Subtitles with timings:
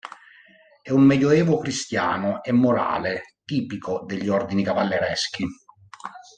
[0.81, 5.45] È un medioevo cristiano e morale tipico degli ordini cavallereschi.